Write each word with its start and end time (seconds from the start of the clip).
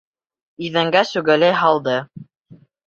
Иҙәнгә 0.69 1.05
сүгәләй 1.11 1.57
һалды. 1.63 1.99